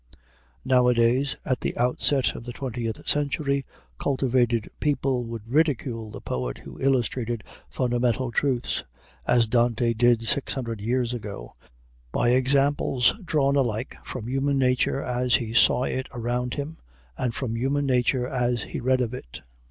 Nowadays, 0.65 1.35
at 1.45 1.61
the 1.61 1.77
outset 1.77 2.33
of 2.33 2.43
the 2.45 2.51
twentieth 2.53 3.07
century, 3.07 3.67
cultivated 3.99 4.71
people 4.79 5.25
would 5.25 5.47
ridicule 5.47 6.09
the 6.09 6.19
poet 6.21 6.57
who 6.57 6.79
illustrated 6.81 7.43
fundamental 7.69 8.31
truths, 8.31 8.83
as 9.27 9.47
Dante 9.47 9.93
did 9.93 10.23
six 10.23 10.55
hundred 10.55 10.81
years 10.81 11.13
ago, 11.13 11.53
by 12.11 12.29
examples 12.29 13.13
drawn 13.23 13.55
alike 13.55 13.95
from 14.03 14.25
human 14.25 14.57
nature 14.57 14.99
as 15.03 15.35
he 15.35 15.53
saw 15.53 15.83
it 15.83 16.07
around 16.13 16.55
him 16.55 16.79
and 17.15 17.35
from 17.35 17.55
human 17.55 17.85
nature 17.85 18.25
as 18.25 18.63
he 18.63 18.79
read 18.79 19.01
of 19.01 19.13
it. 19.13 19.41